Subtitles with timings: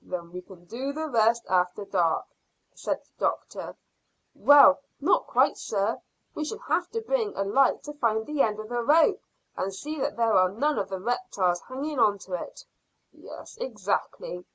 [0.00, 2.24] "Then we can do the rest after dark,"
[2.74, 3.76] said the doctor.
[4.34, 6.00] "Well, not quite, sir.
[6.34, 9.20] We shall have to bring a light to find the end of the rope
[9.54, 12.64] and see that there are none of the reptiles hanging on to it."
[13.12, 14.46] "Yes, exactly."